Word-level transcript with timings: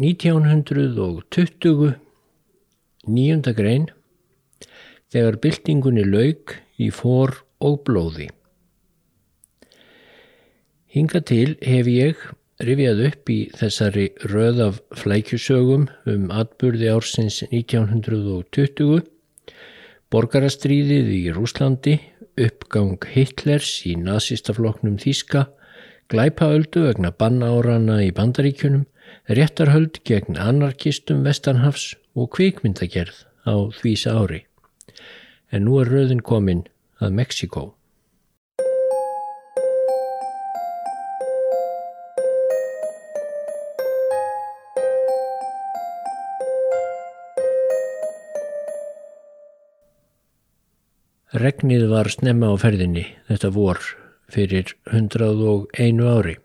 1920 0.00 1.94
nýjunda 3.10 3.52
grein 3.56 3.86
þegar 5.12 5.36
byltingunni 5.44 6.04
lauk 6.08 6.56
í 6.80 6.90
fór 6.94 7.34
og 7.60 7.82
blóði. 7.84 8.30
Hinga 10.90 11.20
til 11.22 11.54
hef 11.62 11.86
ég 11.86 12.22
rifjað 12.64 13.02
upp 13.06 13.30
í 13.32 13.38
þessari 13.56 14.06
röð 14.32 14.62
af 14.66 14.80
flækjusögum 15.00 15.86
um 16.10 16.24
atburði 16.34 16.90
ársins 16.92 17.40
1920, 17.48 19.04
borgarastríðið 20.10 21.12
í 21.14 21.22
Rúslandi, 21.36 21.96
uppgang 22.40 22.98
Hitlers 23.12 23.80
í 23.88 23.94
nazistafloknum 24.00 24.98
Þíska, 25.00 25.46
glæpaöldu 26.10 26.88
vegna 26.88 27.12
bannárana 27.14 28.00
í 28.04 28.10
bandaríkjunum, 28.16 28.88
réttarhöld 29.30 30.00
gegn 30.02 30.34
anarkistum 30.42 31.22
Vestanhafs 31.22 31.92
og 32.18 32.32
kvikmyndagerð 32.34 33.22
á 33.46 33.54
þvísa 33.78 34.16
ári. 34.18 34.40
En 35.54 35.68
nú 35.68 35.78
er 35.78 35.90
röðin 35.90 36.22
komin 36.26 36.64
að 36.98 37.14
Mexiko. 37.20 37.70
Regnið 51.30 51.86
var 51.94 52.10
snemma 52.10 52.50
á 52.50 52.58
ferðinni 52.58 53.06
þetta 53.30 53.54
vor 53.54 53.78
fyrir 54.26 54.74
101 54.90 56.02
ári. 56.02 56.40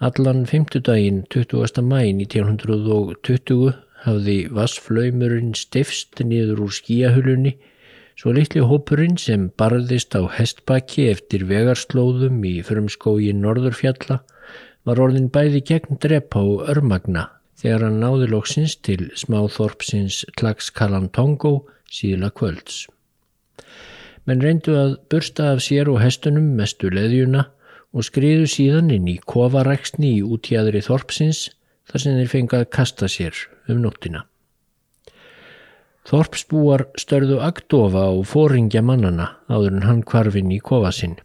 Allan 0.00 0.46
fymtudaginn 0.48 1.26
20. 1.28 1.82
mæ 1.84 1.98
1920 2.08 3.74
hafði 4.06 4.36
vassflaumurinn 4.56 5.50
stifst 5.52 6.22
niður 6.24 6.62
úr 6.64 6.72
skíahulunni 6.72 7.52
svo 8.16 8.32
litli 8.32 8.62
hópurinn 8.64 9.18
sem 9.20 9.44
barðist 9.60 10.16
á 10.16 10.24
hestbakki 10.38 11.04
eftir 11.10 11.44
vegarslóðum 11.50 12.40
í 12.48 12.54
frumskói 12.64 13.28
Norðurfjalla 13.42 14.22
var 14.88 15.04
orðin 15.04 15.28
bæði 15.36 15.60
gegn 15.74 16.00
drepp 16.00 16.32
á 16.32 16.44
örmagna 16.72 17.26
þegar 17.60 17.90
hann 17.90 18.00
náði 18.00 18.32
loksins 18.32 18.80
til 18.80 19.10
smáþorpsins 19.20 20.22
Tlaxcalan 20.40 21.12
Tongo 21.12 21.54
síðla 21.92 22.32
kvölds 22.32 22.86
menn 24.24 24.40
reyndu 24.40 24.80
að 24.80 24.96
bursta 25.12 25.52
af 25.52 25.60
sér 25.68 25.92
og 25.92 26.00
hestunum 26.00 26.54
mestu 26.56 26.88
leðjuna 26.88 27.50
og 27.90 28.06
skriðu 28.06 28.46
síðan 28.50 28.90
inn 28.94 29.08
í 29.10 29.16
kovaræksni 29.26 30.16
í 30.18 30.26
útjæðri 30.26 30.82
þorpsins 30.86 31.48
þar 31.90 32.04
sem 32.04 32.18
þeir 32.18 32.32
fengið 32.34 32.60
að 32.60 32.70
kasta 32.76 33.08
sér 33.10 33.38
um 33.70 33.80
nóttina. 33.82 34.24
Þorpsbúar 36.10 36.86
störðu 36.98 37.40
agdofa 37.44 38.06
og 38.14 38.24
fóringja 38.30 38.82
mannana 38.82 39.34
áður 39.50 39.76
en 39.76 39.86
hann 39.86 40.00
kvarfin 40.06 40.54
í 40.54 40.60
kofasinn. 40.64 41.18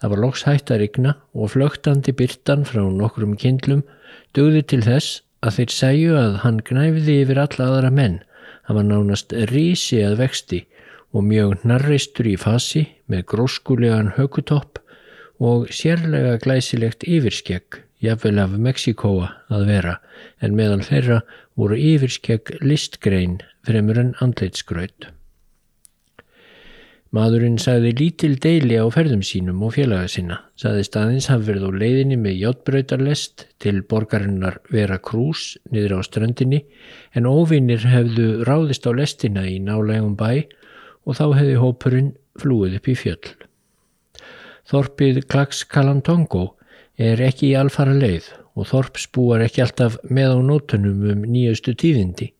Það 0.00 0.12
var 0.12 0.22
loks 0.24 0.44
hægt 0.46 0.70
að 0.72 0.82
rigna 0.82 1.14
og 1.34 1.52
flögtandi 1.54 2.12
byrtan 2.16 2.66
frá 2.68 2.82
nokkrum 2.84 3.36
kindlum 3.40 3.82
dögði 4.36 4.62
til 4.72 4.82
þess 4.84 5.22
að 5.44 5.56
þeir 5.56 5.74
segju 5.76 6.18
að 6.20 6.36
hann 6.44 6.60
gnæfiði 6.66 7.16
yfir 7.24 7.40
alla 7.42 7.70
aðra 7.70 7.90
menn. 7.94 8.20
Hann 8.66 8.78
var 8.78 8.86
nánast 8.86 9.34
rísi 9.50 10.02
að 10.04 10.18
vexti 10.20 10.60
og 11.10 11.26
mjög 11.26 11.64
narreistur 11.66 12.28
í 12.30 12.36
fasi 12.38 12.84
með 13.10 13.26
gróskulegan 13.32 14.12
hökutopp 14.18 14.78
og 15.40 15.70
sérlega 15.72 16.36
glæsilegt 16.42 17.06
yfirskegg, 17.08 17.80
jafnvel 18.04 18.42
af 18.42 18.58
Mexikóa 18.60 19.30
að 19.48 19.64
vera, 19.70 19.94
en 20.44 20.56
meðal 20.56 20.84
þeirra 20.84 21.22
voru 21.56 21.78
yfirskegg 21.80 22.52
listgrein 22.60 23.40
fremur 23.64 24.00
en 24.00 24.12
andleitsgröð. 24.20 25.08
Maðurinn 27.10 27.56
sagði 27.58 27.90
lítil 27.98 28.36
deili 28.38 28.76
á 28.78 28.86
ferðum 28.94 29.24
sínum 29.26 29.64
og 29.66 29.72
félaga 29.74 30.06
sinna, 30.12 30.36
sagði 30.54 30.84
staðins 30.86 31.26
haf 31.32 31.42
verið 31.48 31.66
á 31.66 31.70
leiðinni 31.82 32.18
með 32.20 32.36
hjáttbröytarlest 32.38 33.48
til 33.58 33.80
borgarinnar 33.90 34.60
Vera 34.70 35.00
Cruz 35.02 35.56
niður 35.74 35.98
á 35.98 36.00
strandinni 36.06 36.62
en 37.18 37.26
óvinnir 37.26 37.82
hefðu 37.82 38.44
ráðist 38.46 38.86
á 38.86 38.94
lestina 38.94 39.42
í 39.42 39.58
nálegum 39.58 40.14
bæ 40.14 40.46
og 41.02 41.18
þá 41.18 41.26
hefði 41.40 41.58
hópurinn 41.64 42.12
flúið 42.38 42.78
upp 42.78 42.92
í 42.92 43.00
fjöll. 43.02 43.49
Þorpið 44.70 45.24
Klags 45.30 45.64
Kalantongo 45.66 46.52
er 47.00 47.20
ekki 47.24 47.48
í 47.50 47.56
alfara 47.58 47.96
leið 47.96 48.28
og 48.54 48.68
Þorpsbúar 48.70 49.42
ekki 49.46 49.64
alltaf 49.64 49.96
með 50.06 50.36
á 50.36 50.38
nótunum 50.46 51.02
um 51.10 51.26
nýjustu 51.26 51.74
tíðindi. 51.74 52.30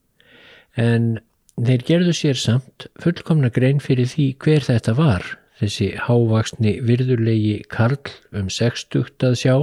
En 0.79 1.19
þeir 1.59 1.85
gerðu 1.89 2.15
sér 2.15 2.39
samt 2.39 2.87
fullkomna 3.03 3.51
grein 3.51 3.81
fyrir 3.83 4.07
því 4.07 4.27
hver 4.39 4.67
þetta 4.69 4.95
var 4.95 5.27
þessi 5.59 5.91
hávaksni 6.07 6.77
virðulegi 6.87 7.61
Karl 7.69 7.99
um 8.31 8.49
60 8.49 9.27
að 9.27 9.37
sjá. 9.43 9.55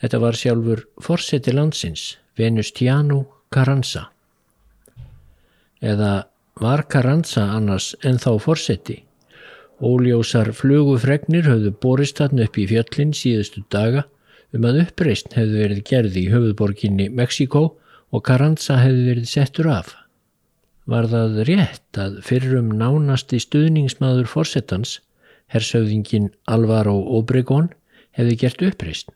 Þetta 0.00 0.20
var 0.22 0.36
sjálfur 0.36 0.84
forseti 1.02 1.54
landsins 1.56 2.16
Venustiano 2.36 3.24
Carranza. 3.52 4.10
Eða 5.80 6.26
Var 6.60 6.82
Carranza 6.92 7.46
annars 7.56 7.94
en 8.04 8.18
þá 8.20 8.34
forseti? 8.42 8.98
Óljósar 9.80 10.50
flugufregnir 10.52 11.46
höfðu 11.48 11.70
borist 11.80 12.18
hann 12.20 12.42
upp 12.44 12.58
í 12.60 12.66
fjöllin 12.68 13.14
síðustu 13.16 13.62
daga 13.72 14.04
um 14.52 14.66
að 14.68 14.82
uppreist 14.82 15.32
hefðu 15.38 15.62
verið 15.62 15.80
gerði 15.88 16.24
í 16.26 16.32
höfuðborginni 16.34 17.06
Mexiko 17.16 17.62
og 18.10 18.24
Carranza 18.26 18.76
hefðu 18.82 19.06
verið 19.06 19.30
settur 19.30 19.70
af. 19.72 19.94
Var 20.90 21.08
það 21.08 21.40
rétt 21.48 22.00
að 22.02 22.18
fyrrum 22.26 22.68
nánasti 22.76 23.40
stuðningsmaður 23.40 24.28
forsetans, 24.28 24.98
hersauðingin 25.54 26.28
Alvaro 26.50 26.98
Obregón, 27.16 27.70
hefði 28.18 28.36
gert 28.42 28.66
uppreist? 28.68 29.10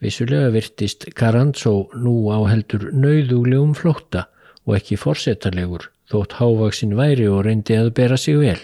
Vissulega 0.00 0.50
virtist 0.54 1.06
Carranza 1.14 1.76
nú 2.00 2.16
á 2.32 2.42
heldur 2.48 2.88
nauðuglegum 2.90 3.76
flótta 3.76 4.26
og 4.64 4.78
ekki 4.80 4.98
forsetalegur 4.98 5.90
þótt 6.10 6.38
hávaksin 6.40 6.96
væri 6.98 7.28
og 7.30 7.44
reyndi 7.46 7.76
að 7.76 7.94
bera 7.94 8.16
sig 8.18 8.40
vel. 8.40 8.58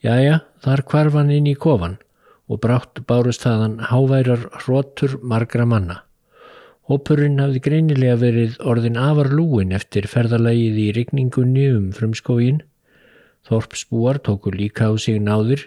Jæja, 0.00 0.38
þar 0.64 0.80
kvarfan 0.88 1.30
inn 1.34 1.48
í 1.50 1.58
kofan 1.60 1.98
og 2.48 2.62
brátt 2.64 3.02
bárust 3.04 3.42
þaðan 3.44 3.74
háværar 3.90 4.46
hrótur 4.62 5.18
margra 5.20 5.66
manna. 5.68 5.98
Hópurinn 6.88 7.36
hafði 7.38 7.60
greinilega 7.66 8.16
verið 8.22 8.56
orðin 8.64 8.96
afar 8.96 9.28
lúin 9.28 9.74
eftir 9.76 10.08
ferðalagið 10.08 10.78
í 10.80 10.86
rigningunni 10.96 11.66
um 11.74 11.90
frumskógin. 11.94 12.62
Þorpsbúar 13.44 14.22
tóku 14.24 14.54
líka 14.54 14.88
á 14.88 14.96
sig 14.96 15.20
náður 15.20 15.66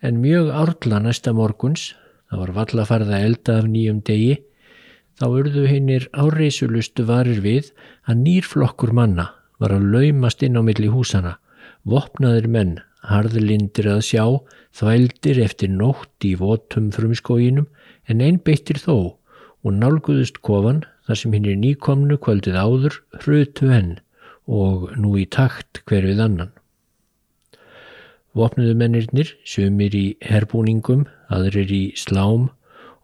en 0.00 0.22
mjög 0.22 0.54
árla 0.54 1.02
næsta 1.02 1.34
morguns, 1.34 1.90
það 2.30 2.44
var 2.44 2.54
vallafarða 2.60 3.20
elda 3.26 3.58
af 3.64 3.66
nýjum 3.66 3.98
degi, 4.06 4.38
þá 5.18 5.26
urðu 5.26 5.66
hinnir 5.66 6.06
áreisulustu 6.14 7.02
varir 7.10 7.42
við 7.42 7.74
að 8.06 8.22
nýrflokkur 8.22 8.94
manna 8.94 9.28
var 9.58 9.74
að 9.74 9.90
laumast 9.90 10.46
inn 10.46 10.54
á 10.54 10.62
milli 10.62 10.88
húsana, 10.90 11.36
vopnaðir 11.82 12.46
menn, 12.46 12.78
harðlindir 13.08 13.88
að 13.90 14.04
sjá, 14.06 14.24
þvældir 14.76 15.40
eftir 15.42 15.72
nótt 15.72 16.26
í 16.26 16.34
votum 16.38 16.90
frumskóginum 16.94 17.68
en 18.10 18.22
einbeittir 18.24 18.80
þó 18.82 18.96
og 19.62 19.76
nálguðust 19.78 20.40
kofan 20.46 20.82
þar 21.06 21.18
sem 21.18 21.34
hinn 21.36 21.48
er 21.50 21.60
nýkomnu 21.60 22.18
kvöldið 22.22 22.58
áður 22.58 22.98
hrutu 23.22 23.70
henn 23.70 23.94
og 24.46 24.90
nú 24.98 25.14
í 25.18 25.26
takt 25.26 25.82
hver 25.86 26.06
við 26.06 26.22
annan. 26.22 26.52
Vopnuðu 28.32 28.74
mennirnir, 28.80 29.34
sömur 29.44 29.92
í 29.92 30.16
herbúningum, 30.24 31.04
aðrir 31.28 31.68
í 31.68 31.82
slám, 32.00 32.48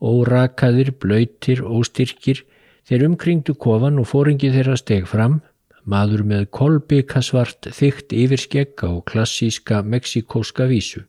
órakaðir, 0.01 0.95
blöytir, 0.97 1.61
óstyrkir, 1.61 2.45
þeir 2.89 3.05
umkringdu 3.11 3.55
kofan 3.61 4.01
og 4.01 4.09
fóringi 4.09 4.51
þeirra 4.55 4.79
steg 4.81 5.05
fram 5.11 5.43
maður 5.89 6.25
með 6.29 6.49
kolbikasvart 6.55 7.71
þygt 7.75 8.13
yfirskegg 8.13 8.85
á 8.85 8.91
klassíska 9.09 9.81
meksikóska 9.83 10.69
vísu. 10.69 11.05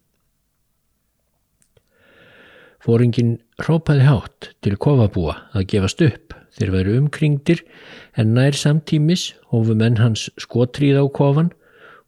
Fóringin 2.80 3.38
rópaði 3.60 4.06
hátt 4.08 4.54
til 4.64 4.78
kofabúa 4.80 5.36
að 5.52 5.68
gefast 5.74 6.04
upp 6.06 6.36
þeir 6.56 6.72
veru 6.76 6.96
umkringdir 7.02 7.64
en 8.20 8.32
nær 8.38 8.56
samtímis 8.56 9.34
hófu 9.52 9.76
menn 9.76 10.00
hans 10.00 10.30
skotrið 10.40 11.02
á 11.04 11.06
kofan 11.12 11.52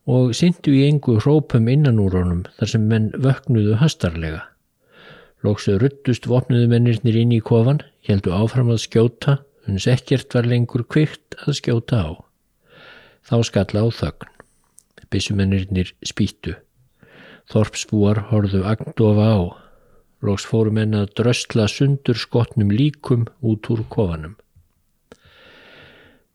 og 0.10 0.32
syndu 0.38 0.74
í 0.74 0.86
engu 0.88 1.20
rópum 1.26 1.68
innan 1.72 2.00
úr 2.02 2.16
honum 2.22 2.46
þar 2.58 2.74
sem 2.74 2.88
menn 2.88 3.12
vöknuðu 3.28 3.78
hastarlega. 3.84 4.42
Lóksu 5.44 5.78
ruttust 5.82 6.28
vopnuðu 6.30 6.68
mennirnir 6.72 7.18
inn 7.18 7.32
í 7.34 7.42
kofan, 7.42 7.82
heldu 8.06 8.34
áfram 8.34 8.70
að 8.74 8.84
skjóta, 8.86 9.40
uns 9.68 9.88
ekkert 9.90 10.34
var 10.38 10.50
lengur 10.50 10.86
kvikt 10.86 11.38
að 11.46 11.58
skjóta 11.60 12.04
á. 12.06 12.31
Þá 13.28 13.36
skalla 13.48 13.86
á 13.86 13.88
þögn. 13.94 14.30
Bissumennirnir 15.12 15.92
spýttu. 16.08 16.56
Þorpsbúar 17.52 18.28
horðu 18.30 18.64
agdofa 18.68 19.28
á. 19.28 19.42
Lóks 20.24 20.46
fórum 20.48 20.80
enn 20.80 20.96
að 20.96 21.12
dröstla 21.20 21.66
sundur 21.68 22.20
skotnum 22.22 22.72
líkum 22.72 23.26
út 23.42 23.68
úr 23.74 23.84
kofanum. 23.92 24.38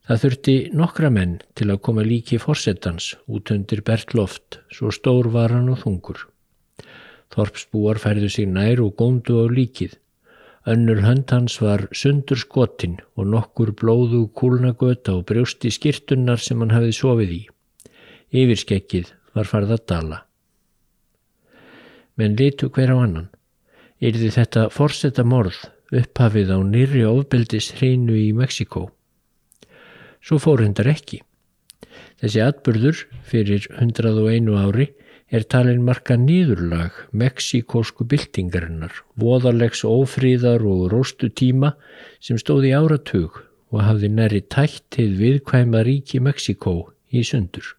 Það 0.06 0.20
þurfti 0.22 0.56
nokkra 0.78 1.10
menn 1.10 1.38
til 1.58 1.66
að 1.72 1.80
koma 1.88 2.04
líki 2.06 2.38
fórsetans 2.38 3.14
út 3.26 3.50
undir 3.50 3.80
Bertloft, 3.86 4.60
svo 4.70 4.92
stór 4.94 5.32
var 5.34 5.54
hann 5.54 5.72
og 5.72 5.80
þungur. 5.82 6.20
Þorpsbúar 7.34 7.98
færðu 7.98 8.28
sig 8.30 8.46
nær 8.46 8.82
og 8.84 8.94
góndu 9.00 9.40
á 9.42 9.46
líkið. 9.50 9.96
Önnur 10.66 10.98
hönd 11.04 11.30
hans 11.30 11.60
var 11.62 11.84
sundur 11.94 12.40
skotin 12.42 12.96
og 13.14 13.28
nokkur 13.30 13.70
blóðu 13.78 14.24
kúlnagöta 14.34 15.12
og 15.14 15.28
brjósti 15.28 15.70
skirtunnar 15.70 16.42
sem 16.42 16.58
hann 16.58 16.74
hafið 16.74 16.96
sofið 16.98 17.34
í. 17.36 17.42
Yfirskekkið 18.34 19.12
var 19.38 19.46
farð 19.46 19.76
að 19.76 19.84
dala. 19.92 20.18
Menn 22.18 22.34
litu 22.40 22.66
hver 22.74 22.90
á 22.90 22.96
annan. 22.98 23.28
Yrði 24.02 24.32
þetta 24.34 24.66
forsetta 24.74 25.22
morð 25.22 25.60
upphafið 25.94 26.50
á 26.50 26.58
nýri 26.66 27.06
ofbeldis 27.06 27.70
hreinu 27.78 28.18
í 28.18 28.32
Mexiko? 28.34 28.88
Svo 30.18 30.40
fór 30.42 30.64
hundar 30.66 30.90
ekki. 30.90 31.22
Þessi 32.18 32.42
atbyrður 32.42 33.06
fyrir 33.28 33.68
101 33.70 34.50
ári 34.58 34.90
er 35.30 35.42
talin 35.50 35.82
marka 35.82 36.14
nýðurlag 36.20 36.94
meksikósku 37.10 38.06
byltingarinnar, 38.06 38.92
voðarlegs 39.18 39.82
ófríðar 39.86 40.62
og 40.66 40.86
róstu 40.92 41.30
tíma 41.30 41.74
sem 42.22 42.38
stóði 42.38 42.72
áratug 42.76 43.42
og 43.74 43.82
hafði 43.82 44.12
næri 44.14 44.42
tætt 44.46 44.84
til 44.94 45.10
viðkvæma 45.18 45.82
ríki 45.86 46.20
Meksikó 46.22 46.76
í 47.10 47.24
sundur. 47.26 47.74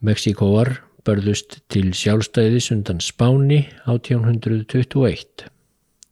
Meksikóar 0.00 0.78
börðust 1.06 1.60
til 1.72 1.92
sjálfstæðis 1.94 2.70
undan 2.74 3.02
Spáni 3.04 3.66
1821. 3.86 5.46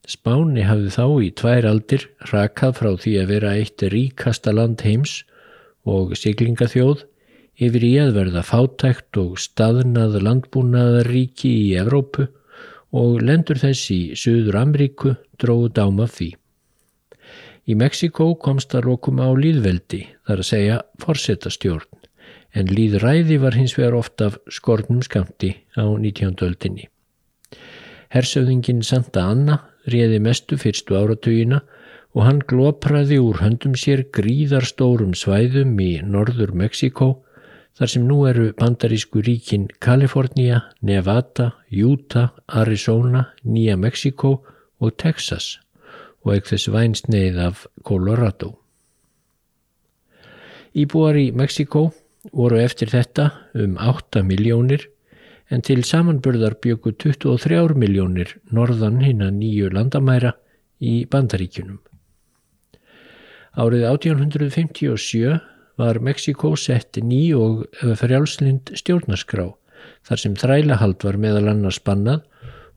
Spáni 0.05 0.63
hafði 0.67 0.93
þá 0.93 1.05
í 1.25 1.31
tvær 1.41 1.67
aldir 1.71 2.05
rakað 2.31 2.77
frá 2.79 2.91
því 3.01 3.15
að 3.23 3.31
vera 3.33 3.55
eitt 3.57 3.83
ríkasta 3.91 4.53
land 4.53 4.85
heims 4.85 5.23
og 5.89 6.13
siglingaþjóð 6.17 7.03
yfir 7.55 7.85
í 7.87 7.91
að 8.01 8.15
verða 8.19 8.43
fátækt 8.43 9.19
og 9.21 9.37
staðnað 9.39 10.17
landbúnaðaríki 10.25 11.51
í 11.67 11.75
Evrópu 11.79 12.27
og 12.95 13.21
lendur 13.23 13.59
þess 13.59 13.91
í 13.91 13.99
Suður 14.19 14.59
Amríku 14.61 15.15
dróðu 15.41 15.71
dáma 15.75 16.07
því. 16.11 16.31
Í 17.65 17.73
Mexiko 17.79 18.35
komst 18.37 18.75
að 18.77 18.85
rókum 18.91 19.21
á 19.23 19.29
líðveldi, 19.33 20.03
þar 20.27 20.41
að 20.43 20.49
segja 20.51 20.81
forsetastjórn, 21.01 22.03
en 22.53 22.69
líðræði 22.69 23.39
var 23.41 23.57
hins 23.57 23.73
vegar 23.77 23.97
oft 23.97 24.21
af 24.21 24.37
skornum 24.53 25.01
skamti 25.03 25.55
á 25.73 25.83
19. 25.83 26.35
öldinni. 26.45 26.85
Hersöðingin 28.13 28.83
Santa 28.85 29.25
Anna 29.31 29.57
réði 29.89 30.21
mestu 30.23 30.59
fyrstu 30.61 30.95
áratugina 30.95 31.63
og 32.15 32.23
hann 32.23 32.39
glopraði 32.47 33.17
úr 33.19 33.41
höndum 33.41 33.75
sér 33.75 34.05
gríðarstórum 34.15 35.15
svæðum 35.17 35.73
í 35.83 35.97
norður 36.05 36.53
Mexiko 36.55 37.24
þar 37.75 37.91
sem 37.91 38.05
nú 38.07 38.21
eru 38.29 38.51
bandarísku 38.55 39.21
ríkin 39.25 39.67
Kalifornia, 39.83 40.61
Nevada, 40.81 41.51
Utah, 41.71 42.31
Arizona, 42.47 43.27
Nýja 43.43 43.75
Mexiko 43.75 44.37
og 44.79 44.97
Texas 44.97 45.57
og 46.25 46.33
ekki 46.37 46.55
þess 46.55 46.71
vænsneið 46.73 47.41
af 47.43 47.65
Colorado. 47.85 48.55
Íbúar 50.75 51.19
í 51.19 51.29
Mexiko 51.35 51.89
voru 52.33 52.57
eftir 52.59 52.89
þetta 52.91 53.29
um 53.61 53.75
8 53.77 54.23
miljónir 54.25 54.87
en 55.53 55.61
til 55.61 55.83
samanburðar 55.85 56.57
byggu 56.63 56.95
23 56.97 57.75
miljónir 57.77 58.33
norðan 58.51 59.03
hinn 59.03 59.21
að 59.21 59.37
nýju 59.37 59.69
landamæra 59.75 60.33
í 60.81 61.05
bandaríkunum. 61.11 61.77
Árið 63.55 63.85
1857 63.87 65.54
var 65.79 65.99
Mexiko 65.99 66.55
sett 66.59 66.97
ný 67.03 67.33
og 67.35 67.65
frjálslind 67.99 68.71
stjórnarskrá 68.79 69.49
þar 70.05 70.21
sem 70.21 70.37
þrælahald 70.39 71.03
var 71.03 71.19
meðal 71.21 71.51
annars 71.51 71.79
spannað 71.81 72.23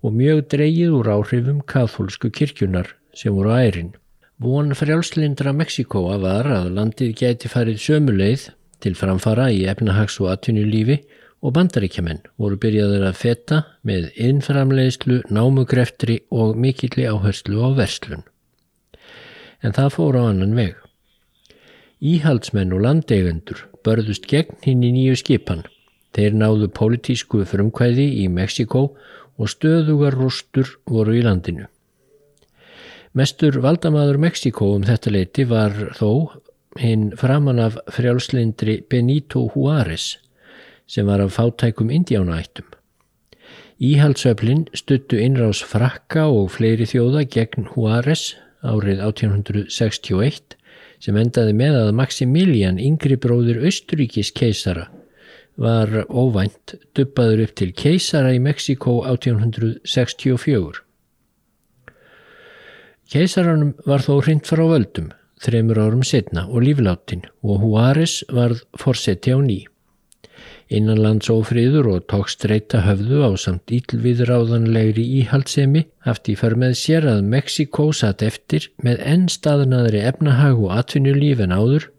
og 0.05 0.15
mjög 0.15 0.45
dreyið 0.53 0.95
úr 0.99 1.11
áhrifum 1.17 1.63
kathólsku 1.67 2.31
kirkjunar 2.35 2.93
sem 3.15 3.35
voru 3.35 3.55
ærin. 3.57 3.95
Von 4.39 4.71
frjálslindra 4.79 5.53
Mexiko 5.57 6.05
að 6.13 6.27
var 6.27 6.51
að 6.55 6.75
landið 6.77 7.15
gæti 7.19 7.51
farið 7.51 7.81
sömuleið 7.83 8.49
til 8.85 8.95
framfara 8.95 9.49
í 9.51 9.65
efnahags- 9.67 10.21
og 10.23 10.31
atvinnulífi 10.31 11.01
og 11.43 11.55
bandaríkjaman 11.55 12.23
voru 12.39 12.59
byrjaður 12.63 13.09
að 13.09 13.19
feta 13.19 13.61
með 13.87 14.11
innframleiðslu, 14.15 15.23
námugreftri 15.31 16.21
og 16.31 16.59
mikilli 16.59 17.07
áherslu 17.11 17.63
á 17.63 17.69
verslun. 17.79 18.23
En 19.63 19.75
það 19.75 19.95
fór 19.95 20.19
á 20.19 20.23
annan 20.31 20.55
veg. 20.55 20.77
Íhaldsmenn 21.99 22.71
og 22.77 22.85
landeigendur 22.85 23.65
börðust 23.83 24.29
gegn 24.31 24.55
hinn 24.63 24.85
í 24.87 24.93
nýju 24.95 25.17
skipan. 25.19 25.65
Þeir 26.15 26.37
náðu 26.39 26.69
pólitísku 26.71 27.43
frumkvæði 27.47 28.07
í 28.23 28.29
Mexiko 28.31 28.85
og 29.39 29.51
stöðugar 29.51 30.15
rústur 30.15 30.71
voru 30.87 31.17
í 31.19 31.25
landinu. 31.27 31.67
Mestur 33.19 33.59
valdamaður 33.65 34.21
Mexiko 34.23 34.71
um 34.77 34.87
þetta 34.87 35.11
leiti 35.11 35.47
var 35.51 35.75
þó 35.99 36.39
hinn 36.79 37.11
framan 37.19 37.59
af 37.65 37.79
frjálslindri 37.91 38.79
Benito 38.87 39.49
Juárez 39.55 40.19
sem 40.87 41.07
var 41.07 41.25
af 41.25 41.35
fátækum 41.35 41.91
indjánaættum. 41.91 42.67
Íhaldsöflin 43.83 44.69
stuttu 44.75 45.19
innrás 45.19 45.65
frakka 45.67 46.29
og 46.31 46.53
fleiri 46.55 46.87
þjóða 46.87 47.25
gegn 47.27 47.67
Juárez 47.75 48.37
árið 48.63 49.03
1861 49.07 50.58
sem 51.03 51.17
endaði 51.17 51.55
með 51.57 51.77
að 51.83 51.93
Maximilian 51.99 52.81
yngri 52.83 53.19
bróður 53.21 53.63
Östuríkis 53.69 54.33
keisara 54.35 54.89
var 55.59 55.91
óvænt 56.07 56.77
duppaður 56.95 57.45
upp 57.47 57.55
til 57.59 57.73
keisara 57.75 58.35
í 58.35 58.43
Mexiko 58.43 59.01
1864. 59.11 60.85
Keisaranum 63.09 63.73
var 63.89 64.05
þó 64.05 64.19
hrind 64.21 64.47
frá 64.47 64.63
völdum 64.69 65.09
þreymur 65.43 65.81
árum 65.81 66.05
setna 66.07 66.47
og 66.51 66.63
lífláttinn 66.67 67.25
og 67.47 67.65
Juárez 67.65 68.21
varð 68.35 68.65
forseti 68.79 69.35
á 69.35 69.39
ný. 70.71 70.77
Innanlandsófriður 70.77 71.87
og 71.95 72.07
tók 72.07 72.29
streyta 72.29 72.83
höfðu 72.85 73.25
á 73.25 73.31
samt 73.37 73.71
ílviðráðanlegri 73.73 75.05
íhaldsemi 75.23 75.87
haft 76.05 76.29
í 76.29 76.37
för 76.37 76.57
með 76.57 76.75
sér 76.77 77.07
að 77.09 77.25
Mexiko 77.25 77.93
satt 77.93 78.23
eftir 78.23 78.71
með 78.83 79.01
enn 79.05 79.29
staðnaðri 79.29 80.05
efnahag 80.05 80.61
og 80.61 80.75
atvinnulíf 80.77 81.41
en 81.41 81.53
áður 81.53 81.91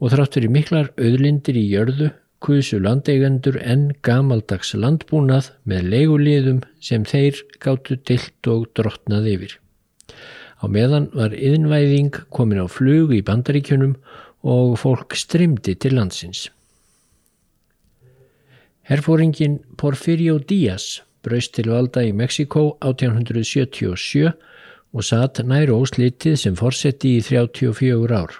og 0.00 0.12
þrátt 0.12 0.34
fyrir 0.36 0.50
miklar 0.50 0.92
auðlindir 0.98 1.56
í 1.56 1.64
jörðu 1.72 2.10
kusu 2.40 2.78
landeigendur 2.80 3.58
enn 3.60 3.90
gamaldags 4.02 4.74
landbúnað 4.74 5.50
með 5.64 5.90
leiguliðum 5.92 6.62
sem 6.80 7.04
þeir 7.04 7.42
gáttu 7.60 7.96
dilt 7.96 8.48
og 8.48 8.68
drottnað 8.76 9.28
yfir. 9.34 9.58
Á 10.60 10.64
meðan 10.68 11.10
var 11.16 11.32
yðinvæðing 11.32 12.16
komin 12.32 12.60
á 12.64 12.66
flug 12.68 13.12
í 13.16 13.24
bandaríkjunum 13.24 13.96
og 14.44 14.78
fólk 14.80 15.16
strimdi 15.16 15.74
til 15.76 15.96
landsins. 15.96 16.48
Herfóringin 18.90 19.60
Porfirio 19.78 20.40
Díaz 20.42 21.04
braust 21.22 21.52
til 21.54 21.68
valda 21.70 22.02
í 22.02 22.08
Mexiko 22.10 22.72
1877 22.82 24.32
og 24.90 25.04
satt 25.06 25.38
nær 25.46 25.70
óslitið 25.70 26.34
sem 26.42 26.56
fórseti 26.58 27.12
í 27.20 27.20
34 27.22 28.18
ár. 28.18 28.34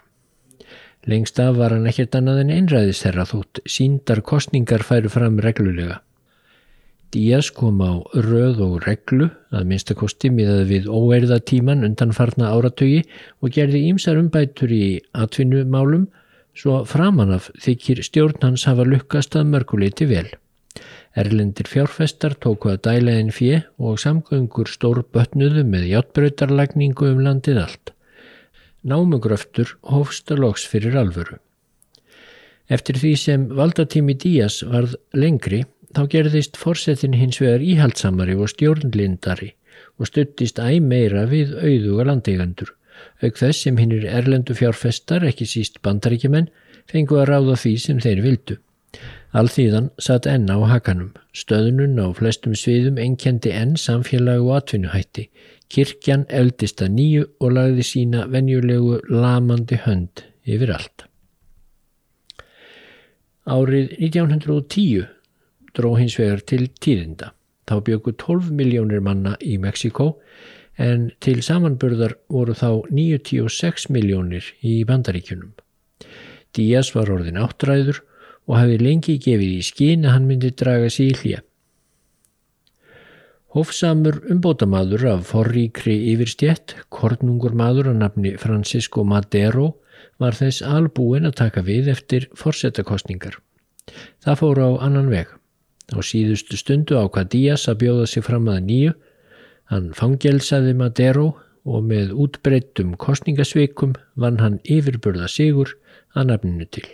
Lengst 1.07 1.39
af 1.39 1.55
var 1.61 1.77
hann 1.77 1.87
ekkert 1.87 2.19
annað 2.19 2.43
en 2.43 2.51
einræðisherra 2.57 3.29
þótt 3.31 3.63
síndar 3.77 4.25
kostningar 4.27 4.83
færu 4.83 5.13
fram 5.15 5.39
reglulega. 5.39 6.01
Díaz 7.15 7.53
kom 7.55 7.79
á 7.87 8.03
röð 8.19 8.59
og 8.67 8.75
reglu 8.89 9.31
að 9.55 9.71
minnstakosti 9.71 10.33
miðað 10.35 10.67
við 10.67 10.91
óerðatíman 10.91 11.87
undan 11.87 12.11
farna 12.11 12.51
áratögi 12.51 13.05
og 13.39 13.55
gerði 13.55 13.87
ímsar 13.93 14.19
umbætur 14.19 14.75
í 14.75 14.99
atvinnumálum 15.15 16.11
svo 16.57 16.83
framanaf 16.89 17.51
þykir 17.63 18.03
stjórn 18.07 18.41
hans 18.43 18.67
hafa 18.69 18.87
lukkast 18.87 19.37
að 19.39 19.51
mörguleiti 19.55 20.09
vel. 20.11 20.29
Erlendir 21.19 21.67
fjárfestar 21.67 22.37
tóku 22.39 22.71
að 22.71 22.83
dæla 22.87 23.17
einn 23.19 23.33
fjö 23.35 23.61
og 23.83 23.99
samgöngur 23.99 24.71
stór 24.71 25.03
bötnuðu 25.15 25.65
með 25.67 25.89
hjáttbröytarlagningu 25.91 27.11
um 27.11 27.23
landið 27.27 27.63
allt. 27.65 27.93
Námugröftur 28.87 29.75
hófst 29.91 30.31
að 30.31 30.45
loks 30.47 30.67
fyrir 30.71 30.97
alvöru. 30.97 31.41
Eftir 32.71 33.01
því 33.03 33.15
sem 33.19 33.49
valdatími 33.59 34.15
Díaz 34.15 34.61
varð 34.63 34.95
lengri 35.13 35.65
þá 35.97 36.05
gerðist 36.13 36.57
fórsetin 36.57 37.17
hins 37.19 37.41
vegar 37.43 37.65
íhaldsamari 37.67 38.37
og 38.39 38.53
stjórnlindari 38.53 39.51
og 39.99 40.07
stuttist 40.07 40.63
æg 40.63 40.79
meira 40.87 41.27
við 41.29 41.57
auðuga 41.59 42.07
landeigandur 42.13 42.71
auk 43.23 43.39
þess 43.39 43.67
sem 43.67 43.79
hinn 43.81 43.95
er 43.97 44.09
erlendu 44.21 44.57
fjárfestar, 44.57 45.25
ekki 45.27 45.47
síst 45.49 45.81
bandaríkjumenn, 45.87 46.51
fengu 46.91 47.21
að 47.21 47.31
ráða 47.31 47.57
því 47.63 47.75
sem 47.85 48.03
þeir 48.03 48.23
vildu. 48.25 48.59
Alþýðan 49.31 49.91
satt 50.03 50.27
enn 50.27 50.51
á 50.51 50.59
hakanum. 50.67 51.13
Stöðnun 51.37 52.01
á 52.03 52.11
flestum 52.19 52.57
sviðum 52.59 52.99
enkendi 52.99 53.53
enn 53.55 53.77
samfélag 53.79 54.43
og 54.43 54.57
atvinnuhætti. 54.59 55.29
Kirkjan 55.71 56.25
eldist 56.35 56.83
að 56.83 56.97
nýju 56.97 57.29
og 57.39 57.55
lagði 57.55 57.87
sína 57.87 58.25
venjulegu 58.33 58.99
lamandi 59.07 59.79
hönd 59.85 60.25
yfir 60.43 60.75
allt. 60.75 61.07
Árið 63.47 63.95
1910 64.03 65.07
dró 65.79 65.95
hins 65.95 66.19
vegar 66.19 66.43
til 66.43 66.67
tíðinda. 66.83 67.31
Þá 67.71 67.77
bjöku 67.87 68.17
12 68.19 68.51
miljónir 68.51 69.03
manna 69.05 69.37
í 69.39 69.55
Mexiko 69.63 70.17
en 70.79 71.11
til 71.21 71.41
samanburðar 71.45 72.17
voru 72.29 72.55
þá 72.55 72.87
96 72.91 73.91
miljónir 73.91 74.47
í 74.63 74.81
bandaríkjunum. 74.89 75.53
Díaz 76.57 76.95
var 76.95 77.11
orðin 77.13 77.41
áttræður 77.41 78.03
og 78.51 78.57
hafi 78.59 78.81
lengi 78.81 79.19
gefið 79.23 79.59
í 79.59 79.63
skín 79.67 80.07
að 80.07 80.17
hann 80.17 80.27
myndi 80.31 80.51
draga 80.51 80.91
sér 80.91 81.13
í 81.13 81.19
hlýja. 81.21 81.43
Hofsamur 83.51 84.21
umbótamaður 84.31 85.09
af 85.11 85.31
forríkri 85.33 85.97
yfirstjett, 86.13 86.77
kornungur 86.89 87.57
maður 87.59 87.91
að 87.91 88.03
nafni 88.05 88.37
Francisco 88.39 89.03
Madero 89.03 89.73
var 90.23 90.37
þess 90.39 90.63
albúin 90.63 91.27
að 91.27 91.39
taka 91.41 91.65
við 91.67 91.91
eftir 91.91 92.29
forsetakostningar. 92.39 93.41
Það 94.23 94.39
fór 94.43 94.61
á 94.63 94.71
annan 94.87 95.11
veg. 95.11 95.33
Á 95.91 95.99
síðustu 96.07 96.59
stundu 96.61 96.99
ákvað 97.01 97.33
Díaz 97.35 97.67
að 97.71 97.81
bjóða 97.83 98.07
sig 98.07 98.23
fram 98.23 98.47
að 98.53 98.61
nýju. 98.69 98.93
Hann 99.71 99.93
fangelsaði 99.95 100.75
Madero 100.75 101.29
og 101.63 101.85
með 101.87 102.15
útbreyttum 102.25 102.97
kostningasveikum 102.99 103.95
vann 104.19 104.41
hann 104.43 104.59
yfirburða 104.65 105.29
sigur 105.31 105.77
að 106.19 106.33
nafninu 106.33 106.67
til. 106.75 106.89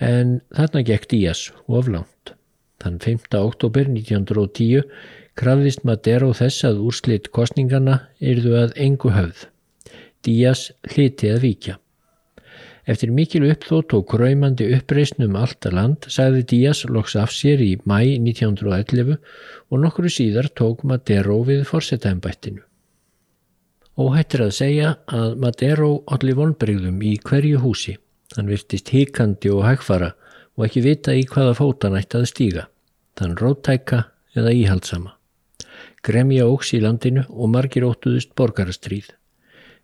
En 0.00 0.40
þarna 0.56 0.82
gekk 0.84 1.08
Díaz 1.12 1.46
oflánt. 1.68 2.34
Þann 2.80 3.00
5. 3.00 3.28
oktober 3.40 3.88
1910 3.88 4.84
krafðist 5.40 5.84
Madero 5.88 6.32
þess 6.36 6.64
að 6.68 6.80
úrslitt 6.88 7.30
kostningana 7.36 7.96
yrðu 8.20 8.56
að 8.60 8.76
engu 8.80 9.12
höfð. 9.12 9.46
Díaz 10.24 10.68
hliti 10.92 11.32
að 11.32 11.44
víkja. 11.46 11.76
Eftir 12.90 13.12
mikil 13.14 13.44
uppþótt 13.46 13.92
og 13.94 14.08
kræmandi 14.10 14.66
uppreysnum 14.74 15.36
allt 15.38 15.66
að 15.68 15.76
land 15.76 16.06
sagði 16.10 16.40
Díaz 16.52 16.80
loks 16.90 17.14
af 17.20 17.30
sér 17.30 17.60
í 17.62 17.76
mæ 17.86 18.00
1911 18.16 19.20
og 19.70 19.82
nokkru 19.84 20.10
síðar 20.10 20.48
tók 20.58 20.82
Madero 20.82 21.36
við 21.46 21.62
forsetæmbættinu. 21.68 22.64
Óhættir 24.00 24.42
að 24.46 24.56
segja 24.56 24.90
að 25.06 25.36
Madero 25.44 25.90
allir 26.10 26.38
vonbreyðum 26.40 26.98
í 27.06 27.14
hverju 27.22 27.60
húsi. 27.62 27.94
Hann 28.34 28.50
virtist 28.50 28.90
híkandi 28.90 29.52
og 29.54 29.62
hægfara 29.68 30.10
og 30.56 30.66
ekki 30.66 30.82
vita 30.82 31.14
í 31.14 31.22
hvaða 31.30 31.54
fótan 31.60 31.98
ætti 32.00 32.18
að 32.18 32.28
stíga. 32.32 32.66
Þann 33.18 33.38
róttæka 33.38 34.02
eða 34.34 34.56
íhaldsama. 34.56 35.14
Gremja 36.02 36.48
óks 36.48 36.74
í 36.74 36.82
landinu 36.82 37.26
og 37.28 37.54
margir 37.54 37.86
óttuðust 37.86 38.34
borgarastríð. 38.34 39.12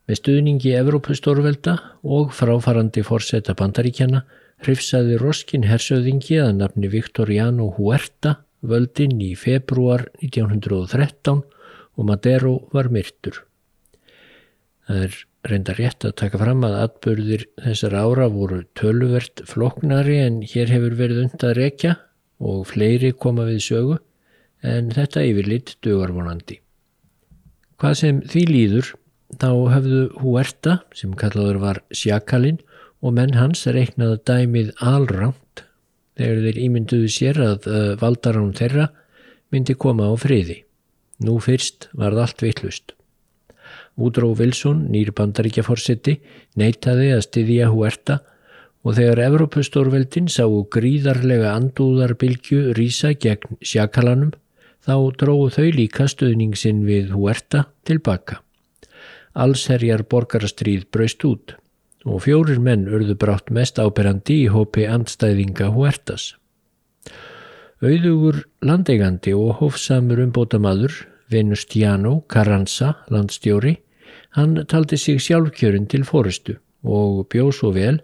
Með 0.07 0.21
stuðningi 0.21 0.73
Evrópustórvelda 0.79 1.73
og 2.07 2.35
fráfarandi 2.35 3.03
fórseta 3.03 3.57
bandaríkjana 3.59 4.21
hrifsaði 4.63 5.17
Roskin 5.19 5.65
hersöðingi 5.67 6.37
að 6.39 6.53
nafni 6.61 6.91
Victoriano 6.93 7.73
Huerta 7.75 8.37
völdin 8.63 9.19
í 9.19 9.33
februar 9.35 10.05
1913 10.23 11.41
og 11.97 12.07
Madero 12.07 12.53
var 12.71 12.89
myrtur. 12.95 13.41
Það 14.87 15.03
er 15.09 15.17
reynda 15.51 15.75
rétt 15.75 16.07
að 16.07 16.15
taka 16.21 16.39
fram 16.39 16.63
að 16.67 16.77
atbörðir 16.85 17.47
þessar 17.65 17.97
ára 17.99 18.29
voru 18.31 18.61
töluvert 18.79 19.43
floknari 19.51 20.21
en 20.23 20.39
hér 20.47 20.71
hefur 20.71 20.95
verið 20.99 21.25
und 21.25 21.47
að 21.47 21.57
rekja 21.59 21.97
og 22.39 22.63
fleiri 22.71 23.11
koma 23.11 23.47
við 23.49 23.59
sögu 23.65 23.99
en 24.67 24.93
þetta 24.95 25.25
yfirlitt 25.27 25.75
dögarvonandi. 25.83 26.61
Hvað 27.77 27.99
sem 27.99 28.23
því 28.23 28.45
líður 28.53 28.93
þá 29.35 29.51
hefðu 29.75 30.03
Huerta 30.23 30.81
sem 30.95 31.15
kallaður 31.19 31.59
var 31.63 31.81
Sjakalinn 31.91 32.61
og 33.03 33.17
menn 33.17 33.35
hans 33.37 33.67
reiknaði 33.67 34.21
dæmið 34.29 34.71
alrangt 34.83 35.65
þegar 36.17 36.45
þeir 36.47 36.61
ímynduðu 36.67 37.11
sér 37.13 37.41
að 37.45 37.67
uh, 37.69 37.89
valdarán 38.01 38.55
þeirra 38.57 38.89
myndi 39.53 39.77
koma 39.79 40.09
á 40.09 40.15
friði. 40.19 40.63
Nú 41.27 41.39
fyrst 41.43 41.89
var 41.93 42.15
það 42.15 42.23
allt 42.25 42.45
vittlust. 42.45 42.95
Woodrow 43.97 44.35
Wilson, 44.37 44.87
nýri 44.93 45.13
bandaríkjaforsetti, 45.17 46.19
neytaði 46.61 47.13
að 47.17 47.27
styðja 47.27 47.71
Huerta 47.73 48.19
og 48.87 48.99
þegar 48.99 49.23
Evrópustórveldin 49.27 50.29
sáu 50.31 50.63
gríðarlega 50.73 51.55
andúðarbilgju 51.57 52.77
rýsa 52.77 53.15
gegn 53.17 53.59
Sjakalanum 53.65 54.35
þá 54.87 54.97
dróðu 55.19 55.53
þau 55.57 55.69
líka 55.75 56.11
stöðningsin 56.13 56.85
við 56.87 57.15
Huerta 57.17 57.67
tilbaka 57.89 58.45
allsherjar 59.45 60.05
borgarastríð 60.11 60.89
braust 60.93 61.25
út 61.29 61.57
og 62.07 62.23
fjórir 62.23 62.61
menn 62.63 62.87
urðu 62.87 63.17
brátt 63.19 63.51
mest 63.51 63.81
áberandi 63.83 64.43
í 64.45 64.51
hópi 64.55 64.87
andstæðinga 64.87 65.73
Huertas. 65.75 66.37
Auðugur 67.83 68.45
landeigandi 68.65 69.35
og 69.37 69.59
hófsamur 69.61 70.23
umbótamaður, 70.23 70.95
Venustiano 71.29 72.21
Carranza, 72.31 72.95
landstjóri, 73.11 73.75
hann 74.39 74.63
taldi 74.71 74.97
sig 74.97 75.19
sjálfkjörun 75.21 75.91
til 75.91 76.07
fórustu 76.07 76.57
og 76.87 77.27
bjóð 77.33 77.53
svo 77.59 77.73
vel 77.75 77.99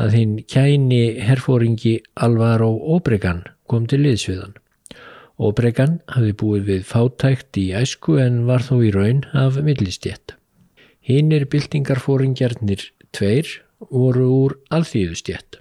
að 0.00 0.16
hinn 0.16 0.34
kæni 0.46 1.18
herfóringi 1.26 1.98
Alvaro 2.14 2.70
Obregan 2.94 3.42
kom 3.66 3.90
til 3.90 4.04
liðsviðan. 4.06 4.54
Obregan 5.40 5.98
hafi 6.14 6.34
búið 6.36 6.66
við 6.70 6.82
fátækt 6.86 7.58
í 7.58 7.70
æsku 7.76 8.20
en 8.22 8.44
var 8.46 8.62
þó 8.62 8.76
í 8.84 8.92
raun 8.94 9.24
af 9.34 9.58
millistjett. 9.64 10.39
Hinnir 11.00 11.46
byltingarfóringjarnir 11.48 12.90
tveir 13.16 13.48
voru 13.88 14.26
úr 14.44 14.56
alþýðustjett. 14.74 15.60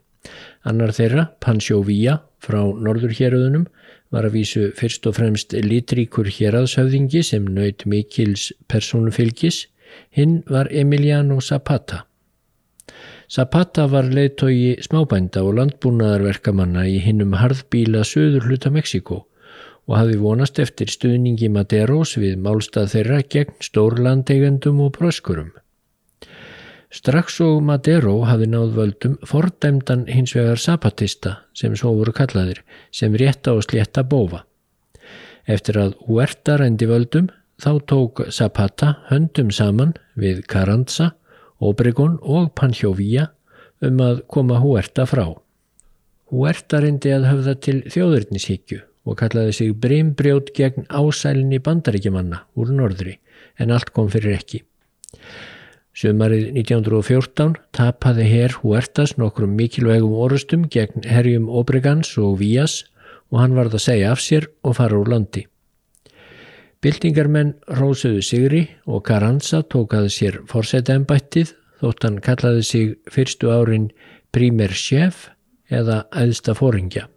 Annar 0.67 0.91
þeirra, 0.91 1.29
Pansjó 1.39 1.79
Vía 1.87 2.17
frá 2.43 2.59
norðurhjörðunum, 2.59 3.65
var 4.11 4.27
að 4.27 4.35
vísu 4.39 4.65
fyrst 4.75 5.07
og 5.07 5.15
fremst 5.15 5.53
litríkur 5.53 6.27
hérraðshöfðingi 6.33 7.23
sem 7.23 7.47
naut 7.55 7.85
mikils 7.87 8.49
persónufylgis, 8.67 9.67
hinn 10.11 10.41
var 10.49 10.67
Emiliano 10.73 11.39
Zapata. 11.39 12.03
Zapata 13.29 13.85
var 13.87 14.09
leiðtogi 14.09 14.75
smábænda 14.83 15.45
og 15.45 15.55
landbúnaðarverkamanna 15.61 16.87
í 16.89 16.97
hinnum 17.03 17.37
harðbíla 17.37 18.03
söður 18.03 18.49
hluta 18.49 18.73
Mexiko 18.73 19.23
og 19.89 19.97
hafi 19.97 20.19
vonast 20.21 20.59
eftir 20.61 20.91
stuðningi 20.93 21.49
Maderos 21.49 22.13
við 22.21 22.37
málstað 22.45 22.91
þeirra 22.93 23.23
gegn 23.25 23.55
stórlandeigendum 23.65 24.83
og 24.85 24.93
bröskurum. 24.99 25.49
Strax 26.93 27.39
og 27.45 27.63
Madero 27.65 28.15
hafi 28.25 28.47
náð 28.49 28.75
völdum 28.77 29.15
fordæmdan 29.29 30.07
hins 30.09 30.33
vegar 30.37 30.61
zapatista 30.61 31.35
sem 31.57 31.75
svo 31.77 31.95
voru 31.97 32.13
kallaðir 32.17 32.61
sem 32.93 33.13
rétta 33.17 33.53
og 33.57 33.65
slétta 33.65 34.03
bófa. 34.05 34.43
Eftir 35.45 35.77
að 35.81 35.95
Huerta 36.05 36.57
rendi 36.61 36.85
völdum 36.89 37.29
þá 37.61 37.71
tók 37.89 38.23
Zapata 38.33 38.95
höndum 39.09 39.49
saman 39.53 39.95
við 40.17 40.43
Carranza, 40.49 41.15
Obregon 41.59 42.19
og 42.21 42.53
Panjovía 42.57 43.31
um 43.81 44.01
að 44.05 44.21
koma 44.27 44.61
Huerta 44.61 45.05
frá. 45.09 45.25
Huerta 46.29 46.81
rendi 46.81 47.13
að 47.13 47.29
höfða 47.31 47.57
til 47.65 47.81
þjóðurnishyggju 47.89 48.83
og 49.09 49.17
kallaði 49.19 49.55
sig 49.57 49.75
brimbrjót 49.81 50.53
gegn 50.57 50.85
ásælinni 50.87 51.59
bandaríkjumanna 51.65 52.43
úr 52.55 52.73
norðri 52.77 53.17
en 53.59 53.73
allt 53.73 53.89
kom 53.95 54.09
fyrir 54.13 54.37
ekki. 54.37 54.61
Sumarið 55.99 56.53
1914 56.61 57.57
tapaði 57.75 58.27
herr 58.29 58.53
Huertas 58.61 59.17
nokkrum 59.19 59.57
mikilvægum 59.57 60.13
orustum 60.15 60.67
gegn 60.71 61.03
herjum 61.09 61.49
Obregans 61.49 62.13
og 62.21 62.37
Vías 62.39 62.83
og 63.33 63.41
hann 63.41 63.57
varð 63.57 63.75
að 63.79 63.85
segja 63.87 64.13
af 64.13 64.21
sér 64.23 64.47
og 64.63 64.77
fara 64.77 64.99
úr 64.99 65.09
landi. 65.11 65.43
Bildingarmenn 66.79 67.57
rósuðu 67.75 68.21
sigri 68.23 68.61
og 68.87 69.03
Carranza 69.09 69.59
tókaði 69.67 70.13
sér 70.15 70.39
forseta 70.47 70.95
ennbættið 70.95 71.51
þótt 71.81 72.05
hann 72.07 72.21
kallaði 72.23 72.63
sig 72.63 72.93
fyrstu 73.11 73.51
árin 73.51 73.89
primer 74.31 74.71
chef 74.71 75.27
eða 75.67 76.05
æðsta 76.15 76.55
fóringja. 76.55 77.09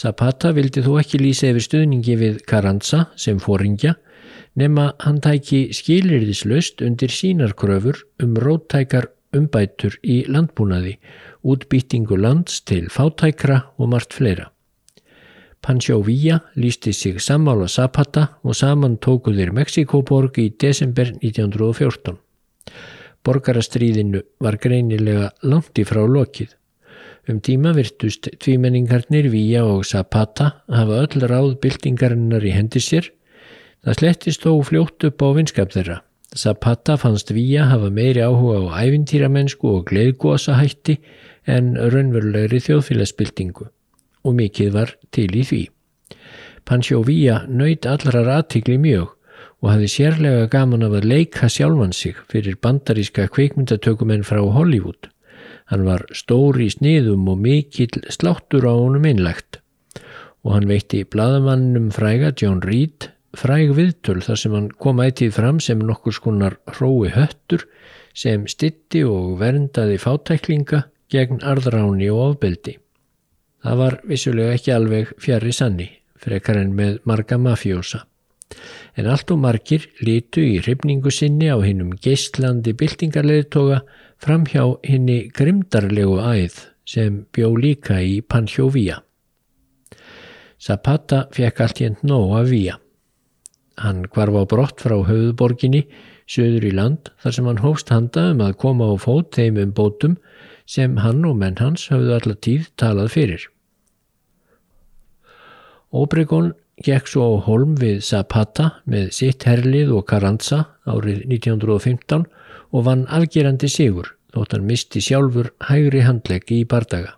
Zapata 0.00 0.54
vildi 0.56 0.80
þó 0.80 0.94
ekki 1.00 1.18
lýsa 1.20 1.50
yfir 1.50 1.64
stuðningi 1.66 2.14
við 2.16 2.36
Carranza 2.48 3.02
sem 3.20 3.40
fóringja 3.42 3.98
nema 4.56 4.94
hann 5.04 5.18
tæki 5.20 5.74
skilirðislaust 5.76 6.80
undir 6.86 7.12
sínarkröfur 7.12 7.98
um 8.24 8.38
róttækar 8.40 9.10
umbætur 9.36 9.98
í 10.02 10.22
landbúnaði, 10.26 10.96
útbyttingu 11.44 12.16
lands 12.18 12.62
til 12.66 12.88
fátækra 12.90 13.60
og 13.76 13.92
margt 13.92 14.16
fleira. 14.16 14.48
Pancho 15.60 16.00
Villa 16.06 16.38
lísti 16.56 16.92
sig 16.92 17.20
sammála 17.20 17.68
Zapata 17.68 18.38
og 18.42 18.56
saman 18.56 18.96
tókuðir 18.96 19.52
Mexikoborg 19.52 20.38
í 20.40 20.48
desember 20.56 21.12
1914. 21.20 22.16
Borgarastríðinu 23.20 24.24
var 24.40 24.56
greinilega 24.56 25.28
langt 25.42 25.76
í 25.76 25.84
frá 25.84 26.00
lokið. 26.08 26.56
Um 27.28 27.40
tíma 27.40 27.74
virtust 27.76 28.28
tvímenningarnir 28.40 29.30
Vía 29.30 29.64
og 29.64 29.84
Zapata 29.84 30.62
hafa 30.68 31.02
öll 31.04 31.26
ráð 31.28 31.58
byltingarinnar 31.60 32.44
í 32.44 32.52
hendi 32.54 32.80
sér. 32.80 33.10
Það 33.84 33.98
slettist 33.98 34.44
þó 34.44 34.54
fljótt 34.64 35.04
upp 35.04 35.20
á 35.20 35.28
vinskap 35.36 35.74
þeirra. 35.74 36.00
Zapata 36.36 36.96
fannst 36.96 37.32
Vía 37.34 37.66
hafa 37.68 37.90
meiri 37.90 38.22
áhuga 38.24 38.72
á 38.72 38.86
æfintýramennsku 38.86 39.68
og 39.68 39.90
gleiðgósahætti 39.90 40.96
en 41.46 41.74
raunverulegri 41.76 42.60
þjóðfélagsbyltingu 42.64 43.68
og 44.24 44.36
mikið 44.36 44.72
var 44.72 44.96
til 45.12 45.30
í 45.32 45.44
því. 45.44 45.62
Pancho 46.64 47.00
Villa 47.04 47.44
nöyt 47.48 47.86
allra 47.88 48.22
ratikli 48.26 48.76
mjög 48.78 49.16
og 49.60 49.72
hafði 49.72 49.88
sérlega 49.92 50.48
gaman 50.52 50.84
af 50.86 50.96
að 50.98 51.08
leika 51.12 51.48
sjálfan 51.52 51.92
sig 51.96 52.16
fyrir 52.32 52.58
bandaríska 52.62 53.28
kveikmyndatökumenn 53.34 54.24
frá 54.24 54.40
Hollywood. 54.40 55.08
Hann 55.70 55.86
var 55.86 56.04
stóri 56.16 56.66
í 56.66 56.74
sniðum 56.74 57.28
og 57.30 57.40
mikill 57.44 58.02
sláttur 58.10 58.66
á 58.66 58.74
honum 58.74 59.06
einlegt 59.06 59.60
og 60.40 60.54
hann 60.56 60.68
veitti 60.70 61.02
bladamannum 61.04 61.90
fræga 61.92 62.32
John 62.40 62.62
Reed 62.64 63.10
fræg 63.36 63.74
viðtöl 63.76 64.22
þar 64.24 64.40
sem 64.42 64.54
hann 64.56 64.68
kom 64.82 65.02
ætið 65.04 65.34
fram 65.36 65.60
sem 65.62 65.82
nokkur 65.84 66.16
skonar 66.16 66.56
hrói 66.74 67.12
höttur 67.14 67.66
sem 68.16 68.46
stitti 68.50 69.04
og 69.06 69.36
verndaði 69.42 70.00
fátæklinga 70.02 70.86
gegn 71.12 71.42
arðráni 71.46 72.08
og 72.10 72.22
ofbeldi. 72.24 72.78
Það 73.60 73.82
var 73.84 73.98
vissulega 74.08 74.56
ekki 74.56 74.72
alveg 74.74 75.14
fjari 75.20 75.52
sanni, 75.52 75.90
frekar 76.16 76.58
en 76.58 76.72
með 76.74 77.02
marga 77.04 77.38
mafjósa 77.38 78.06
en 78.98 79.08
allt 79.10 79.30
og 79.30 79.40
margir 79.44 79.86
litu 80.04 80.42
í 80.42 80.58
hrifningu 80.62 81.12
sinni 81.14 81.50
á 81.50 81.58
hinnum 81.62 81.92
geistlandi 82.02 82.74
byltingarleðtoga 82.78 83.82
fram 84.20 84.44
hjá 84.44 84.66
hinni 84.84 85.30
grimdarlegu 85.32 86.18
æð 86.20 86.66
sem 86.88 87.24
bjó 87.32 87.54
líka 87.56 88.00
í 88.04 88.20
Panhjóvíja. 88.20 89.00
Zapata 90.60 91.24
fekk 91.32 91.60
allt 91.64 91.80
jænt 91.80 92.02
nóg 92.04 92.34
af 92.36 92.50
Víja. 92.50 92.76
Hann 93.80 94.04
kvarf 94.12 94.36
á 94.36 94.44
brott 94.44 94.82
frá 94.84 94.98
höfuborginni 95.08 95.86
söður 96.28 96.66
í 96.68 96.72
land 96.76 97.08
þar 97.22 97.36
sem 97.36 97.48
hann 97.48 97.62
hófst 97.64 97.92
handa 97.94 98.26
um 98.34 98.42
að 98.44 98.58
koma 98.60 98.90
á 98.92 98.94
fót 99.00 99.32
þeim 99.38 99.56
um 99.62 99.72
bótum 99.72 100.18
sem 100.68 100.98
hann 101.00 101.24
og 101.24 101.38
menn 101.40 101.56
hans 101.58 101.88
hafðu 101.88 102.12
alla 102.18 102.36
tíð 102.36 102.68
talað 102.76 103.14
fyrir. 103.16 103.46
Obregon 105.90 106.52
gekk 106.84 107.08
svo 107.08 107.24
á 107.24 107.48
holm 107.48 107.72
við 107.80 108.04
Zapata 108.04 108.68
með 108.84 109.10
sitt 109.16 109.48
herlið 109.48 109.96
og 109.96 110.04
Carranza 110.12 110.66
árið 110.84 111.24
1915 111.24 112.28
og 112.70 112.86
vann 112.86 113.06
afgerandi 113.08 113.68
sigur 113.70 114.14
þótt 114.34 114.54
hann 114.54 114.68
misti 114.68 115.02
sjálfur 115.02 115.50
hægri 115.66 116.04
handleggi 116.06 116.60
í 116.62 116.68
bardaga. 116.68 117.16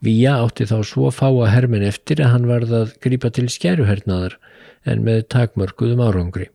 Vía 0.00 0.38
átti 0.40 0.64
þá 0.70 0.78
svo 0.86 1.10
fá 1.12 1.26
að 1.28 1.50
hermin 1.52 1.84
eftir 1.84 2.22
að 2.24 2.32
hann 2.34 2.48
varð 2.48 2.72
að 2.76 2.94
grípa 3.04 3.30
til 3.34 3.48
skæruhernaðar 3.52 4.38
en 4.88 5.02
með 5.04 5.26
takmörkuðum 5.34 6.00
árangri. 6.06 6.48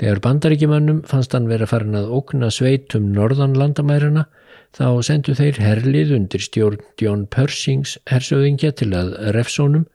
Þegar 0.00 0.20
bandaríkjumannum 0.26 1.04
fannst 1.08 1.36
hann 1.36 1.46
vera 1.48 1.68
farin 1.70 1.96
að 1.96 2.10
ókna 2.18 2.50
sveitum 2.52 3.12
norðan 3.14 3.54
landamærarna 3.56 4.26
þá 4.74 4.86
sendu 5.06 5.36
þeir 5.38 5.60
herlið 5.62 6.16
undir 6.16 6.42
stjórn 6.42 6.82
John 7.00 7.28
Persings 7.30 7.94
hersöðingja 8.10 8.74
til 8.74 8.90
að 8.98 9.14
refsónum 9.36 9.86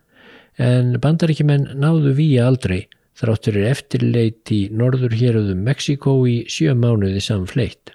en 0.57 0.95
bandaríkjumenn 1.03 1.75
náðu 1.83 2.15
víja 2.15 2.47
aldrei 2.47 2.85
þráttur 3.19 3.59
er 3.59 3.71
eftirleit 3.73 4.51
í 4.55 4.65
norður 4.71 5.15
héröðum 5.19 5.63
Mexiko 5.67 6.15
í 6.29 6.41
sjö 6.51 6.75
mánuði 6.77 7.21
samfleitt. 7.23 7.93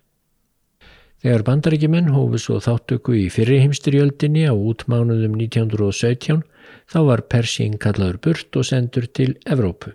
Þegar 1.24 1.44
bandaríkjumenn 1.46 2.10
hófu 2.12 2.38
svo 2.40 2.58
þáttöku 2.60 3.14
í 3.16 3.28
fyrriheimstyrjöldinni 3.32 4.44
á 4.44 4.52
útmánuðum 4.52 5.38
1917 5.40 6.42
þá 6.92 6.98
var 7.08 7.22
Persing 7.32 7.78
kallaður 7.80 8.18
burt 8.26 8.58
og 8.60 8.66
sendur 8.68 9.06
til 9.08 9.32
Evrópu. 9.48 9.94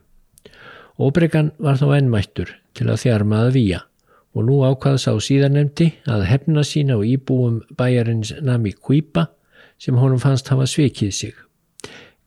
Óbregan 0.98 1.52
var 1.62 1.78
þá 1.78 2.00
ennmættur 2.00 2.56
til 2.74 2.90
að 2.90 3.04
þjarma 3.04 3.44
að 3.46 3.54
víja 3.60 3.84
og 4.34 4.46
nú 4.48 4.58
ákvaðs 4.66 5.06
á 5.10 5.14
síðanemdi 5.22 5.92
að 6.10 6.26
hefna 6.32 6.64
sína 6.66 6.98
á 6.98 7.06
íbúum 7.06 7.62
bæjarins 7.78 8.34
Nami 8.42 8.74
Kvípa 8.74 9.30
sem 9.78 9.98
honum 10.02 10.22
fannst 10.22 10.50
hafa 10.50 10.66
svikið 10.70 11.14
sig. 11.14 11.38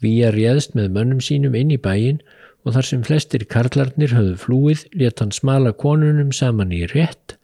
Víja 0.02 0.32
réðst 0.34 0.78
með 0.78 0.94
mönnum 0.94 1.20
sínum 1.22 1.58
inn 1.58 1.74
í 1.74 1.78
bæin 1.78 2.22
og 2.62 2.76
þar 2.76 2.88
sem 2.88 3.04
flestir 3.06 3.44
karlarnir 3.50 4.14
höfðu 4.14 4.38
flúið 4.44 4.86
let 5.02 5.22
hann 5.22 5.34
smala 5.34 5.72
konunum 5.74 6.32
saman 6.36 6.74
í 6.74 6.84
rétt 6.92 7.36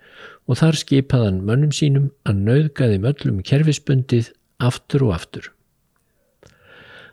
og 0.48 0.60
þar 0.60 0.78
skipaðan 0.80 1.42
mönnum 1.44 1.74
sínum 1.74 2.08
að 2.28 2.42
nauðgaði 2.48 2.98
möllum 3.04 3.42
kerfisbundið 3.44 4.32
aftur 4.64 5.08
og 5.08 5.14
aftur. 5.18 5.50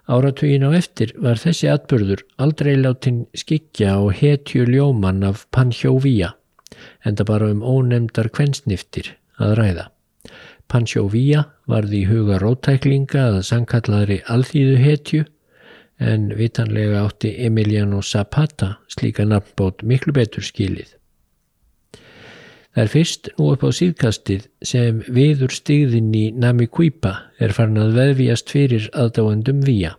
Áratugin 0.05 0.67
á 0.69 0.71
eftir 0.77 1.15
var 1.17 1.39
þessi 1.41 1.67
atbörður 1.73 2.21
aldrei 2.37 2.75
látin 2.77 3.23
skikja 3.33 3.97
og 3.97 4.13
hetju 4.19 4.67
ljóman 4.69 5.25
af 5.25 5.47
Panhjóvíja, 5.55 6.35
enda 7.03 7.25
bara 7.25 7.49
um 7.49 7.63
ónemdar 7.65 8.29
kvensniftir 8.29 9.15
að 9.41 9.55
ræða. 9.59 9.85
Panhjóvíja 10.69 11.47
varði 11.69 12.03
í 12.03 12.09
huga 12.09 12.37
rótæklinga 12.41 13.31
að 13.31 13.41
sangkallaðri 13.49 14.21
alþýðu 14.29 14.77
hetju 14.81 15.25
en 15.99 16.29
vitanlega 16.36 17.05
átti 17.05 17.34
Emiliano 17.45 18.01
Zapata 18.01 18.77
slíka 18.91 19.25
nafnbót 19.25 19.84
miklu 19.84 20.13
betur 20.15 20.43
skilið. 20.43 20.95
Það 22.75 22.84
er 22.84 22.91
fyrst 22.91 23.29
nú 23.38 23.53
upp 23.53 23.62
á 23.63 23.71
síðkastið 23.71 24.47
sem 24.67 24.97
viður 25.15 25.53
stigðin 25.55 26.10
í 26.12 26.25
Nami 26.36 26.67
Kuipa 26.67 27.13
er 27.39 27.55
farin 27.55 27.79
að 27.79 27.95
veðvíjast 27.95 28.51
fyrir 28.51 28.89
aðdáendum 28.91 29.62
víja 29.63 29.93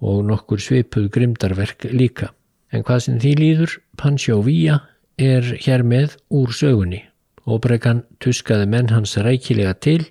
og 0.00 0.20
nokkur 0.28 0.60
svipuð 0.60 1.08
grimdarverk 1.14 1.88
líka. 1.92 2.30
En 2.72 2.84
hvað 2.84 3.00
sem 3.06 3.16
því 3.20 3.32
líður, 3.40 3.72
Pancho 3.96 4.38
Víja 4.44 4.76
er 5.20 5.44
hér 5.64 5.82
með 5.84 6.16
úr 6.28 6.52
sögunni. 6.54 7.02
Óbregan 7.48 8.04
tuskaði 8.20 8.68
menn 8.68 8.92
hans 8.92 9.16
rækilega 9.16 9.74
til 9.80 10.04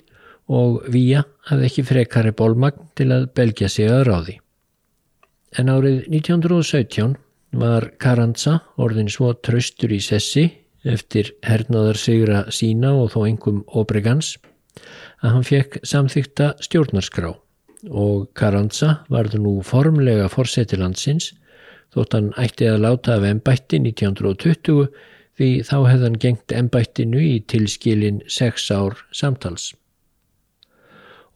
og 0.50 0.84
Víja 0.90 1.24
hafði 1.50 1.70
ekki 1.70 1.86
frekari 1.86 2.34
bólmagn 2.34 2.90
til 2.98 3.12
að 3.14 3.30
belgja 3.38 3.70
sig 3.70 3.90
að 3.94 4.08
ráði. 4.10 4.40
En 5.58 5.70
árið 5.72 6.06
1917 6.12 7.16
var 7.58 7.90
Carranza 7.98 8.60
orðin 8.78 9.10
svo 9.10 9.32
tröstur 9.34 9.94
í 9.96 10.02
sessi 10.04 10.46
eftir 10.86 11.34
hernaðarsigra 11.44 12.46
sína 12.54 12.94
og 13.02 13.14
þó 13.16 13.24
engum 13.26 13.64
Obregans 13.68 14.36
að 15.24 15.34
hann 15.34 15.48
fekk 15.48 15.80
samþykta 15.84 16.54
stjórnarskrá 16.64 17.34
og 17.90 18.30
Carranza 18.38 19.00
varð 19.10 19.40
nú 19.42 19.60
formlega 19.66 20.30
fórseti 20.32 20.80
landsins 20.80 21.34
þótt 21.96 22.16
hann 22.16 22.30
ætti 22.38 22.70
að 22.70 22.84
láta 22.86 23.18
af 23.18 23.26
ennbætti 23.28 23.82
1920 23.82 24.90
því 25.40 25.50
þá 25.66 25.78
hefðan 25.88 26.18
gengt 26.22 26.54
ennbættinu 26.54 27.22
í 27.24 27.36
tilskilin 27.48 28.20
sex 28.28 28.68
ár 28.76 28.98
samtals. 29.16 29.72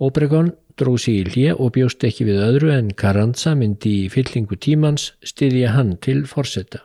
Obregon 0.04 0.52
dró 0.80 0.96
sig 0.98 1.20
í 1.22 1.28
hlje 1.28 1.54
og 1.54 1.74
bjóst 1.76 2.04
ekki 2.08 2.26
við 2.30 2.42
öðru 2.46 2.72
en 2.74 2.90
Carranza 2.98 3.54
myndi 3.58 3.94
í 4.04 4.10
fyllingu 4.14 4.58
tímans 4.58 5.12
styðja 5.26 5.76
hann 5.76 5.96
til 6.02 6.26
forsetta. 6.30 6.82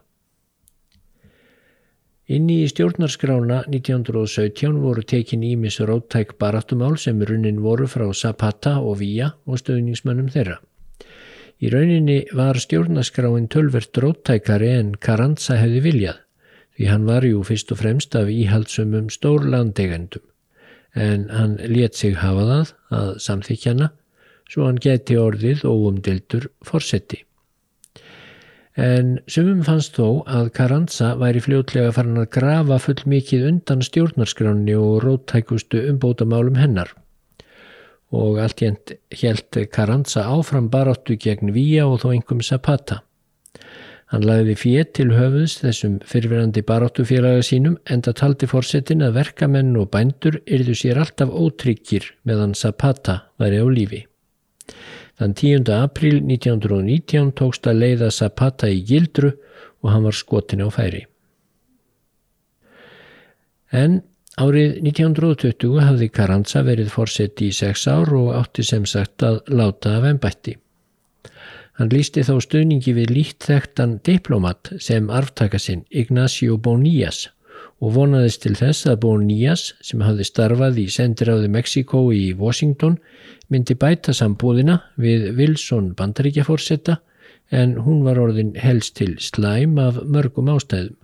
Inni 2.29 2.59
í 2.61 2.69
stjórnarskrána 2.69 3.63
1917 3.73 4.81
voru 4.83 5.03
tekin 5.03 5.47
ímis 5.49 5.79
róttæk 5.81 6.37
barattumál 6.39 6.99
sem 7.01 7.23
runnin 7.25 7.63
voru 7.65 7.89
frá 7.89 8.05
Zapata 8.13 8.75
og 8.85 8.99
Villa 9.01 9.31
og 9.47 9.63
stöðningsmönnum 9.63 10.29
þeirra. 10.35 10.59
Í 11.59 11.73
rauninni 11.73 12.19
var 12.37 12.61
stjórnarskráin 12.61 13.49
tölvert 13.49 13.97
róttækari 13.97 14.75
en 14.77 14.93
Carranza 15.01 15.57
hefði 15.57 15.85
viljað 15.89 16.25
því 16.79 16.91
hann 16.93 17.09
var 17.09 17.25
jú 17.27 17.41
fyrst 17.43 17.73
og 17.75 17.81
fremst 17.81 18.15
af 18.15 18.29
íhaldsumum 18.31 19.09
stór 19.11 19.49
landegendum 19.51 20.23
en 20.95 21.29
hann 21.31 21.57
let 21.61 21.95
sig 21.95 22.17
hafa 22.17 22.45
það 22.51 22.75
að 22.99 23.09
samþykjana 23.25 23.91
svo 24.49 24.69
hann 24.69 24.81
geti 24.81 25.17
orðið 25.21 25.65
óumdildur 25.69 26.49
forsetti. 26.65 27.23
En 28.79 29.17
sumum 29.27 29.65
fannst 29.67 29.97
þó 29.99 30.23
að 30.31 30.53
Carranza 30.55 31.11
væri 31.19 31.43
fljótlega 31.43 31.91
farin 31.97 32.21
að 32.21 32.31
grafa 32.37 32.79
full 32.85 33.01
mikið 33.11 33.49
undan 33.49 33.83
stjórnarskráni 33.83 34.77
og 34.79 35.03
róttækustu 35.03 35.83
umbótamálum 35.91 36.61
hennar. 36.61 36.93
Og 38.15 38.39
allt 38.41 38.63
jænt 38.63 38.95
helt 39.21 39.59
Carranza 39.75 40.29
áfram 40.31 40.71
baráttu 40.71 41.19
gegn 41.19 41.51
Vía 41.53 41.89
og 41.91 42.05
þó 42.05 42.15
engum 42.15 42.41
Zapata. 42.41 43.03
Hann 44.09 44.25
lagði 44.25 44.55
fétt 44.57 44.95
til 44.97 45.11
höfuðs 45.13 45.59
þessum 45.61 45.99
fyrirverandi 46.09 46.63
baráttufélaga 46.65 47.43
sínum 47.45 47.75
en 47.93 48.01
það 48.07 48.15
taldi 48.21 48.47
fórsetin 48.49 49.05
að 49.05 49.19
verkamenn 49.19 49.75
og 49.77 49.91
bændur 49.93 50.39
yrðu 50.49 50.77
sér 50.81 51.01
alltaf 51.03 51.29
ótryggir 51.29 52.07
meðan 52.25 52.55
Zapata 52.57 53.19
væri 53.41 53.61
á 53.61 53.67
lífi. 53.69 54.01
Þann 55.21 55.35
10. 55.37 55.69
april 55.77 56.23
1919 56.23 57.35
tókst 57.37 57.69
að 57.69 57.83
leiða 57.83 58.09
Zapata 58.15 58.71
í 58.73 58.81
gildru 58.89 59.35
og 59.83 59.91
hann 59.93 60.07
var 60.07 60.17
skotin 60.17 60.65
á 60.65 60.69
færi. 60.73 61.03
En 63.69 64.01
árið 64.41 64.79
1920 64.89 65.83
hafði 65.85 66.09
Carranza 66.15 66.63
verið 66.65 66.89
fórseti 66.95 67.51
í 67.51 67.59
sex 67.59 67.85
ár 67.91 68.15
og 68.17 68.33
átti 68.39 68.65
sem 68.65 68.89
sagt 68.89 69.27
að 69.27 69.43
láta 69.53 69.99
af 69.99 70.09
ennbætti. 70.09 70.57
Hann 71.79 71.93
lísti 71.95 72.25
þá 72.27 72.41
stuðningi 72.43 72.93
við 72.97 73.13
lítt 73.15 73.45
þekktan 73.47 73.99
diplomat 74.07 74.73
sem 74.83 75.11
arftaka 75.15 75.61
sinn 75.63 75.85
Ignacio 75.95 76.57
Bonías 76.59 77.29
og 77.79 77.93
vonaðist 77.95 78.43
til 78.43 78.57
þess 78.59 78.89
að 78.91 79.01
Bonías 79.05 79.69
sem 79.87 80.03
hafði 80.03 80.27
starfað 80.27 80.81
í 80.83 80.87
sendiráði 80.91 81.51
Mexiko 81.55 82.01
í 82.11 82.33
Washington 82.39 82.97
myndi 83.47 83.77
bæta 83.79 84.15
sambúðina 84.17 84.81
við 84.99 85.29
Wilson 85.39 85.93
bandaríkjaforsetta 85.99 86.99
en 87.55 87.77
hún 87.87 88.03
var 88.07 88.19
orðin 88.21 88.57
helst 88.59 88.97
til 88.99 89.15
slæm 89.23 89.79
af 89.81 90.01
mörgum 90.03 90.51
ástæðum. 90.53 90.97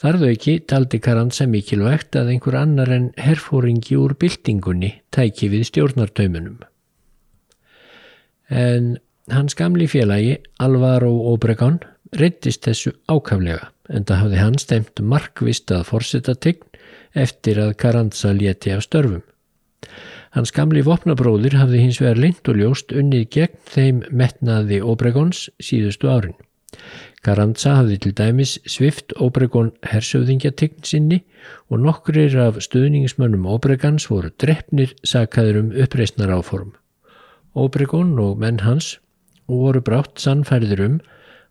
Þarðu 0.00 0.30
ekki 0.32 0.54
taldi 0.68 1.00
Karansa 1.00 1.46
mikilvægt 1.48 2.16
að 2.20 2.32
einhver 2.34 2.56
annar 2.60 2.90
en 2.92 3.10
herfóringi 3.20 3.96
úr 4.00 4.16
byltingunni 4.20 4.92
tæki 5.12 5.48
við 5.52 5.68
stjórnartaumunum. 5.70 6.58
En 8.50 8.96
hans 9.32 9.54
gamli 9.58 9.88
félagi 9.90 10.36
Alvaro 10.62 11.10
Obregon 11.32 11.80
reyttist 12.14 12.66
þessu 12.66 12.92
ákaflega 13.10 13.72
en 13.90 14.04
það 14.06 14.22
hafði 14.22 14.42
hann 14.42 14.58
stemt 14.58 15.02
markvist 15.02 15.70
að 15.74 15.86
forsetta 15.90 16.34
tegn 16.34 16.62
eftir 17.14 17.58
að 17.62 17.76
Karansa 17.80 18.32
léti 18.34 18.74
af 18.74 18.84
störfum. 18.86 19.22
Hans 20.36 20.52
gamli 20.52 20.82
vopnabróðir 20.84 21.56
hafði 21.56 21.84
hins 21.84 22.00
vegar 22.02 22.18
lengt 22.20 22.48
og 22.50 22.58
ljóst 22.60 22.92
unnið 22.92 23.28
gegn 23.32 23.60
þeim 23.72 24.02
metnaði 24.10 24.82
Obregons 24.84 25.46
síðustu 25.62 26.10
árin. 26.12 26.36
Carranza 27.24 27.78
hafði 27.78 27.96
til 28.04 28.12
dæmis 28.18 28.56
svift 28.68 29.14
Obregon 29.22 29.72
hersöðingjategn 29.90 30.84
sinni 30.86 31.22
og 31.72 31.80
nokkrir 31.82 32.36
af 32.42 32.60
stuðningsmönnum 32.62 33.48
Obregons 33.50 34.10
voru 34.10 34.30
drefnir 34.42 34.92
sakaður 35.02 35.62
um 35.64 35.72
uppreysnar 35.72 36.34
áform. 36.36 36.74
Obregon 37.56 38.14
og 38.20 38.38
menn 38.42 38.60
hans 38.66 38.96
voru 39.48 39.80
brátt 39.80 40.20
sannfærður 40.20 40.82
um 40.86 41.00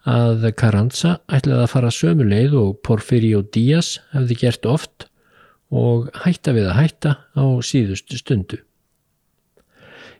að 0.06 0.46
Carranza 0.60 1.16
ætlaði 1.34 1.66
að 1.66 1.72
fara 1.74 1.92
sömuleið 1.94 2.56
og 2.62 2.80
Porfirio 2.86 3.42
Díaz 3.42 3.96
hafði 4.14 4.40
gert 4.44 4.70
oft 4.70 5.08
og 5.74 6.12
hætta 6.24 6.54
við 6.54 6.70
að 6.70 6.80
hætta 6.80 7.16
á 7.34 7.46
síðustu 7.66 8.20
stundu. 8.22 8.62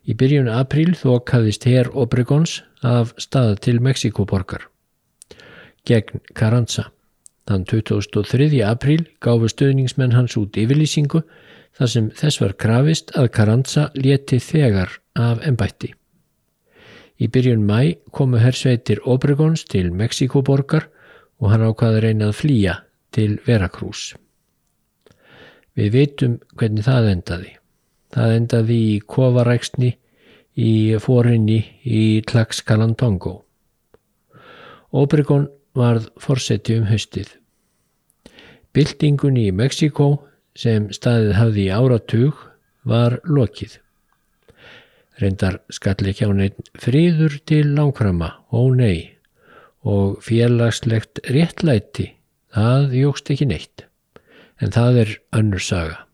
Í 0.06 0.14
byrjun 0.18 0.50
apríl 0.50 0.94
þókaðist 0.98 1.66
herr 1.70 1.92
Obregons 1.94 2.60
af 2.86 3.14
staða 3.22 3.58
til 3.62 3.80
Mexikoborgar 3.82 4.66
gegn 5.86 6.22
Carranza. 6.34 6.90
Þann 7.46 7.66
2003. 7.70 8.50
apríl 8.66 9.06
gáfu 9.22 9.50
stöðningsmenn 9.52 10.16
hans 10.18 10.34
út 10.40 10.58
yfirlýsingu 10.58 11.22
þar 11.78 11.92
sem 11.92 12.08
þess 12.18 12.42
var 12.42 12.56
krafist 12.58 13.14
að 13.14 13.30
Carranza 13.38 13.92
leti 13.94 14.40
þegar 14.42 14.98
af 15.16 15.42
ennbætti. 15.48 15.94
Í 17.16 17.28
byrjun 17.32 17.64
mæ 17.64 17.96
komu 18.12 18.42
hersveitir 18.44 19.00
Obregons 19.08 19.64
til 19.72 19.94
Mexikoborgar 19.94 20.90
og 21.40 21.52
hann 21.52 21.64
ákvaði 21.64 22.02
reyna 22.04 22.30
að 22.32 22.40
flýja 22.42 22.74
til 23.16 23.38
Veracruz. 23.46 24.14
Við 25.76 25.92
veitum 25.92 26.36
hvernig 26.56 26.88
það 26.88 27.10
endaði. 27.12 27.54
Það 28.16 28.36
endaði 28.40 28.80
í 28.96 29.00
kovaræksni 29.12 29.96
í 30.56 30.74
fórinni 31.04 31.60
í 31.84 32.22
Tlaxcalantongo. 32.28 33.42
Obregon 34.96 35.50
varð 35.76 36.08
forseti 36.20 36.78
um 36.80 36.88
höstið. 36.88 37.28
Bildingunni 38.76 39.50
í 39.50 39.56
Mexiko 39.56 40.10
sem 40.56 40.88
staðið 40.96 41.34
hafði 41.40 41.66
í 41.68 41.74
áratug 41.76 42.46
var 42.88 43.20
lokið. 43.28 43.80
Reyndar 45.22 45.62
skall 45.72 46.10
ekki 46.12 46.28
á 46.28 46.32
neitt 46.36 46.72
fríður 46.82 47.38
til 47.48 47.76
langframa, 47.78 48.34
ó 48.52 48.68
nei, 48.76 49.16
og 49.86 50.20
félagslegt 50.26 51.22
réttlæti, 51.32 52.10
það 52.56 52.98
jógst 53.00 53.32
ekki 53.32 53.48
neitt, 53.48 53.86
en 54.60 54.76
það 54.76 55.00
er 55.06 55.14
önnur 55.40 55.64
saga. 55.64 56.05